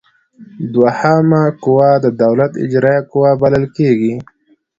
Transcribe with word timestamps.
دوهمه 0.73 1.41
قوه 1.63 1.89
د 2.03 2.07
دولت 2.23 2.51
اجراییه 2.65 3.03
قوه 3.11 3.31
بلل 3.41 3.65
کیږي. 3.77 4.13